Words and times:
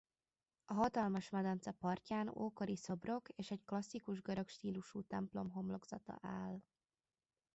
A 0.65 0.73
hatalmas 0.73 1.29
medence 1.29 1.71
partján 1.71 2.31
ókori 2.37 2.75
szobrok 2.75 3.29
és 3.29 3.51
egy 3.51 3.63
klasszikus 3.65 4.21
görög 4.21 4.47
stílusú 4.47 5.01
templom 5.01 5.49
homlokzata 5.51 6.19
áll. 6.21 6.61